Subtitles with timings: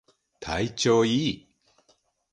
[0.39, 1.47] 体調いい